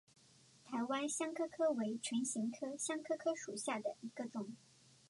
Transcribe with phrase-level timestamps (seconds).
[0.65, 4.55] 台湾香科科为唇形科香科科属下的一个种。